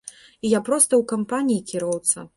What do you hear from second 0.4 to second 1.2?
І я проста ў